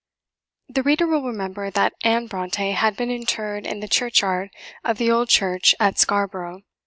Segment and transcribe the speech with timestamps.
[0.67, 4.49] The reader will remember that Anne Brontë had been interred in the churchyard
[4.83, 6.63] of the Old Church at Scarborough.